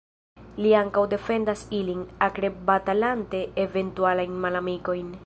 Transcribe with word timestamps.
Li 0.65 0.71
ankaŭ 0.77 1.03
defendas 1.11 1.61
ilin, 1.81 2.01
akre 2.29 2.53
batalante 2.71 3.45
eventualajn 3.69 4.45
malamikojn. 4.49 5.19